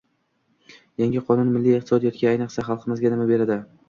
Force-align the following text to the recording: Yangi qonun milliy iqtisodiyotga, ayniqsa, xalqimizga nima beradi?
Yangi 1.01 1.21
qonun 1.27 1.51
milliy 1.57 1.77
iqtisodiyotga, 1.79 2.31
ayniqsa, 2.31 2.65
xalqimizga 2.71 3.13
nima 3.13 3.29
beradi? 3.33 3.59